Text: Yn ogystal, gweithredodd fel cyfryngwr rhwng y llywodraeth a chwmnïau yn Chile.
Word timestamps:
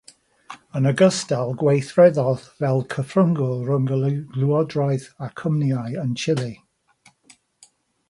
Yn 0.77 0.87
ogystal, 0.91 1.51
gweithredodd 1.63 2.47
fel 2.63 2.81
cyfryngwr 2.95 3.63
rhwng 3.69 3.93
y 4.09 4.11
llywodraeth 4.39 5.07
a 5.27 5.31
chwmnïau 5.43 6.01
yn 6.07 6.21
Chile. 6.25 6.53